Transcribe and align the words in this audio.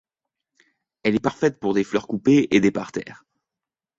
Elle 1.03 1.13
est 1.15 1.19
parfaite 1.19 1.59
pour 1.59 1.75
des 1.75 1.83
fleurs 1.83 2.07
coupées 2.07 2.47
et 2.49 2.59
des 2.59 2.71
parterres. 2.71 3.23